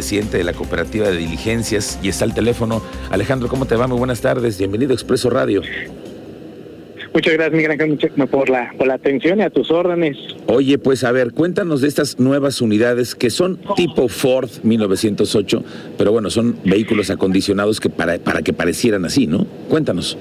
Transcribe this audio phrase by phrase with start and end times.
[0.00, 2.80] presidente de la cooperativa de diligencias y está al teléfono.
[3.10, 3.86] Alejandro, ¿cómo te va?
[3.86, 4.56] Muy buenas tardes.
[4.56, 5.60] Bienvenido a Expreso Radio.
[7.12, 10.16] Muchas gracias, Miguel Ángel, por la, por la atención y a tus órdenes.
[10.46, 15.64] Oye, pues a ver, cuéntanos de estas nuevas unidades que son tipo Ford 1908,
[15.98, 19.46] pero bueno, son vehículos acondicionados que para, para que parecieran así, ¿no?
[19.68, 20.16] Cuéntanos.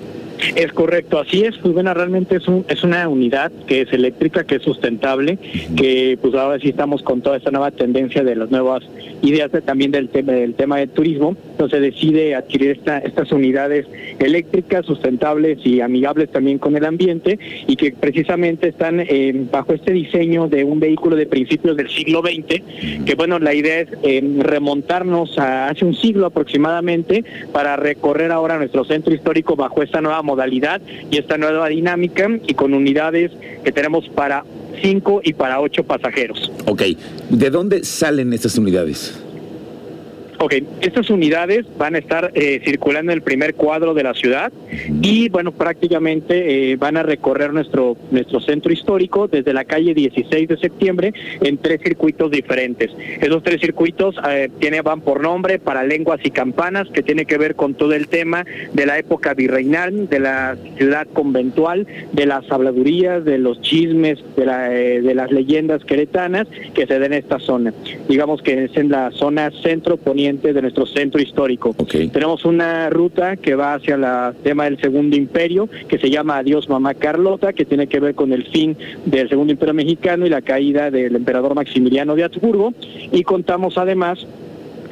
[0.56, 1.58] Es correcto, así es.
[1.58, 5.38] Pues bueno, realmente es, un, es una unidad que es eléctrica, que es sustentable,
[5.76, 8.84] que pues ahora sí estamos con toda esta nueva tendencia de las nuevas
[9.22, 11.36] ideas también del tema del tema del turismo.
[11.60, 13.86] Entonces decide adquirir esta, estas unidades
[14.18, 19.92] eléctricas, sustentables y amigables también con el ambiente y que precisamente están eh, bajo este
[19.92, 24.24] diseño de un vehículo de principios del siglo XX, que bueno, la idea es eh,
[24.40, 30.22] remontarnos a hace un siglo aproximadamente para recorrer ahora nuestro centro histórico bajo esta nueva
[30.22, 33.32] modalidad y esta nueva dinámica y con unidades
[33.66, 34.46] que tenemos para
[34.82, 36.54] cinco y para ocho pasajeros.
[36.68, 36.84] Ok,
[37.30, 39.14] ¿de dónde salen estas unidades?
[40.42, 44.54] Ok, estas unidades van a estar eh, circulando en el primer cuadro de la ciudad
[45.02, 50.48] y bueno, prácticamente eh, van a recorrer nuestro, nuestro centro histórico desde la calle 16
[50.48, 52.90] de septiembre en tres circuitos diferentes.
[53.20, 57.38] Esos tres circuitos eh, tiene, van por nombre para lenguas y campanas, que tiene que
[57.38, 62.50] ver con todo el tema de la época virreinal, de la ciudad conventual, de las
[62.50, 67.40] habladurías, de los chismes, de, la, de las leyendas queretanas que se den en esta
[67.40, 67.74] zona.
[68.08, 71.76] Digamos que es en la zona centro poniente de nuestro centro histórico.
[72.14, 76.70] Tenemos una ruta que va hacia el tema del Segundo Imperio, que se llama Adiós
[76.70, 80.42] Mamá Carlota, que tiene que ver con el fin del Segundo Imperio Mexicano y la
[80.42, 82.74] caída del emperador Maximiliano de Habsburgo.
[83.12, 84.26] Y contamos además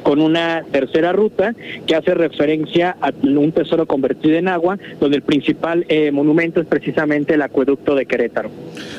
[0.08, 1.54] con una tercera ruta
[1.86, 6.66] que hace referencia a un tesoro convertido en agua, donde el principal eh, monumento es
[6.66, 8.48] precisamente el acueducto de Querétaro.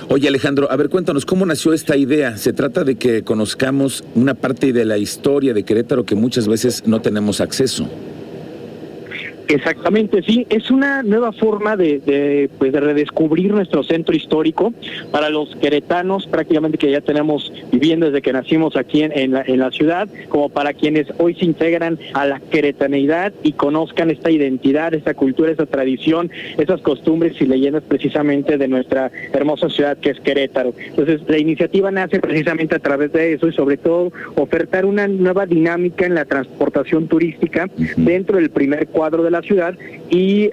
[0.10, 2.38] Oye Alejandro, a ver cuéntanos, ¿cómo nació esta idea?
[2.38, 6.84] Se trata de que conozcamos una parte de la historia de Querétaro que muchas veces
[6.86, 7.90] no tenemos acceso.
[9.50, 14.72] Exactamente, sí, es una nueva forma de, pues de redescubrir nuestro centro histórico.
[15.12, 19.58] Para los queretanos, prácticamente que ya tenemos viviendo desde que nacimos aquí en, la, en
[19.58, 24.94] la ciudad, como para quienes hoy se integran a la queretaneidad y conozcan esta identidad,
[24.94, 30.20] esta cultura, esta tradición, esas costumbres y leyendas precisamente de nuestra hermosa ciudad que es
[30.20, 30.76] Querétaro.
[30.78, 35.48] Entonces, la iniciativa nace precisamente a través de eso y sobre todo ofertar una nueva
[35.48, 37.68] dinámica en la transportación turística
[37.98, 39.76] dentro del primer cuadro de la ciudad
[40.10, 40.50] y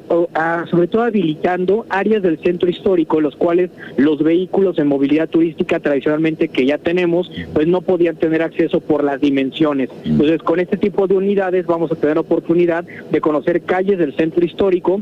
[0.71, 6.49] sobre todo habilitando áreas del centro histórico, los cuales los vehículos en movilidad turística tradicionalmente
[6.49, 9.91] que ya tenemos, pues no podían tener acceso por las dimensiones.
[10.05, 14.45] Entonces, con este tipo de unidades vamos a tener oportunidad de conocer calles del centro
[14.45, 15.01] histórico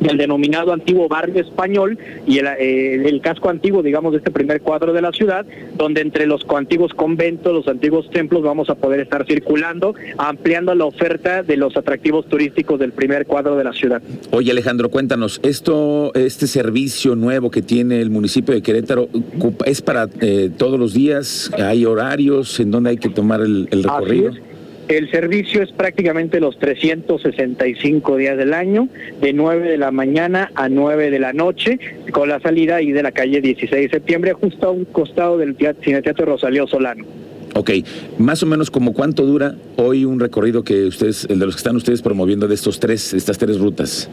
[0.00, 4.92] del denominado antiguo barrio español y eh, el, casco antiguo, digamos, de este primer cuadro
[4.92, 5.46] de la ciudad,
[5.76, 10.84] donde entre los antiguos conventos, los antiguos templos, vamos a poder estar circulando, ampliando la
[10.84, 14.02] oferta de los atractivos turísticos del primer cuadro de la ciudad.
[14.30, 19.08] Oye, Alejandro, cuéntanos, esto, este servicio nuevo que tiene el municipio de Querétaro,
[19.64, 21.50] ¿es para eh, todos los días?
[21.58, 24.32] ¿Hay horarios en donde hay que tomar el, el recorrido?
[24.88, 28.88] El servicio es prácticamente los 365 días del año,
[29.20, 31.80] de 9 de la mañana a 9 de la noche,
[32.12, 35.56] con la salida ahí de la calle 16 de septiembre, justo a un costado del
[35.82, 37.04] Cineteatro Rosalío Solano.
[37.54, 37.70] Ok,
[38.18, 41.60] más o menos como cuánto dura hoy un recorrido que ustedes, el de los que
[41.60, 44.08] están ustedes promoviendo de estos tres, estas tres rutas.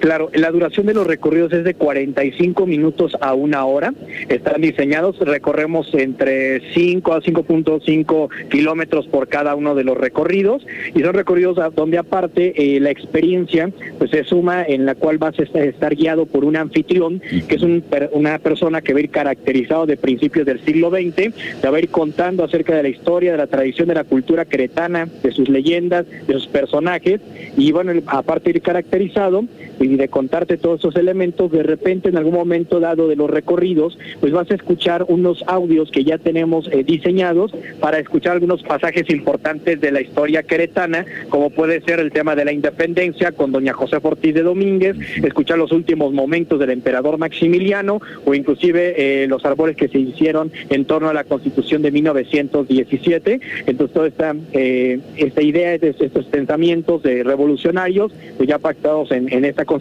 [0.00, 3.94] Claro, la duración de los recorridos es de 45 minutos a una hora.
[4.28, 11.00] Están diseñados, recorremos entre 5 a 5.5 kilómetros por cada uno de los recorridos y
[11.00, 15.42] son recorridos donde aparte eh, la experiencia pues se suma en la cual vas a
[15.42, 19.96] estar guiado por un anfitrión que es una persona que va a ir caracterizado de
[19.96, 23.46] principios del siglo XX, te va a ir contando acerca de la historia, de la
[23.46, 27.20] tradición, de la cultura cretana, de sus leyendas, de sus personajes
[27.56, 29.44] y bueno, aparte de ir caracterizado,
[29.92, 33.98] y de contarte todos esos elementos, de repente en algún momento dado de los recorridos,
[34.20, 39.08] pues vas a escuchar unos audios que ya tenemos eh, diseñados para escuchar algunos pasajes
[39.10, 43.72] importantes de la historia queretana, como puede ser el tema de la independencia con doña
[43.72, 49.44] José Ortiz de Domínguez, escuchar los últimos momentos del emperador Maximiliano o inclusive eh, los
[49.44, 53.40] árboles que se hicieron en torno a la constitución de 1917.
[53.66, 59.44] Entonces toda esta, eh, esta idea de estos pensamientos revolucionarios pues ya pactados en, en
[59.44, 59.75] esta constitución,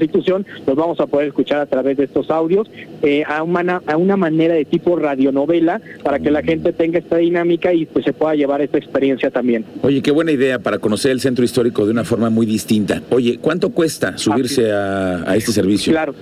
[0.66, 2.70] los vamos a poder escuchar a través de estos audios
[3.02, 7.18] eh, a, una, a una manera de tipo radionovela para que la gente tenga esta
[7.18, 9.66] dinámica y pues se pueda llevar esta experiencia también.
[9.82, 13.02] Oye, qué buena idea para conocer el centro histórico de una forma muy distinta.
[13.10, 15.92] Oye, ¿cuánto cuesta subirse a, a este servicio?
[15.94, 16.14] Claro.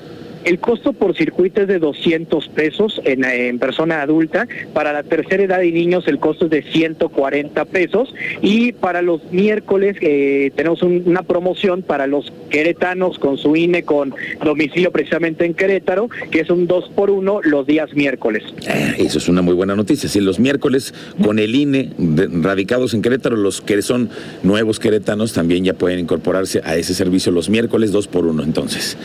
[0.45, 4.47] El costo por circuito es de 200 pesos en, persona adulta.
[4.73, 8.13] Para la tercera edad y niños el costo es de 140 pesos.
[8.41, 14.13] Y para los miércoles eh, tenemos una promoción para los queretanos con su INE con
[14.43, 18.43] domicilio precisamente en Querétaro, que es un 2 por 1 los días miércoles.
[18.67, 20.09] Ah, eso es una muy buena noticia.
[20.09, 20.93] Si los miércoles
[21.23, 21.91] con el INE
[22.41, 24.09] radicados en Querétaro, los que son
[24.43, 28.97] nuevos queretanos también ya pueden incorporarse a ese servicio los miércoles 2 por 1 entonces.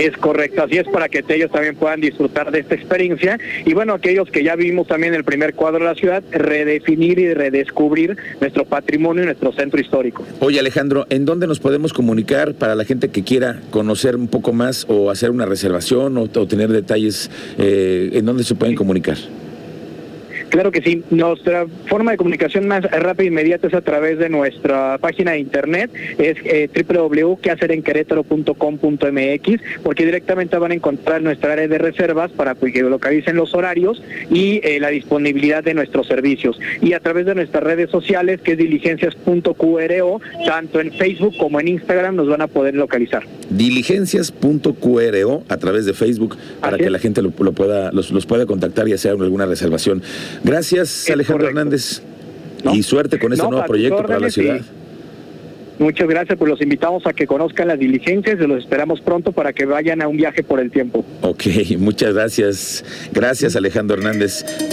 [0.00, 3.38] Es correcto, así es para que ellos también puedan disfrutar de esta experiencia.
[3.66, 7.34] Y bueno, aquellos que ya vivimos también el primer cuadro de la ciudad, redefinir y
[7.34, 10.24] redescubrir nuestro patrimonio y nuestro centro histórico.
[10.40, 14.54] Oye Alejandro, ¿en dónde nos podemos comunicar para la gente que quiera conocer un poco
[14.54, 17.30] más o hacer una reservación o, tener detalles?
[17.58, 19.18] Eh, ¿En dónde se pueden comunicar?
[20.50, 21.02] Claro que sí.
[21.10, 25.38] Nuestra forma de comunicación más rápida e inmediata es a través de nuestra página de
[25.38, 26.68] internet, es eh,
[29.82, 34.60] porque directamente van a encontrar nuestra área de reservas para que localicen los horarios y
[34.64, 36.58] eh, la disponibilidad de nuestros servicios.
[36.82, 41.68] Y a través de nuestras redes sociales, que es diligencias.qro, tanto en Facebook como en
[41.68, 43.22] Instagram, nos van a poder localizar.
[43.50, 48.88] Diligencias.qro a través de Facebook para que la gente lo, pueda, los, los pueda contactar
[48.88, 50.02] y hacer alguna reservación.
[50.44, 52.02] Gracias, Alejandro Hernández.
[52.72, 54.60] Y suerte con este nuevo proyecto para la ciudad.
[55.80, 59.54] Muchas gracias, pues los invitamos a que conozcan las diligencias y los esperamos pronto para
[59.54, 61.06] que vayan a un viaje por el tiempo.
[61.22, 61.44] Ok,
[61.78, 62.84] muchas gracias.
[63.14, 64.44] Gracias, Alejandro Hernández.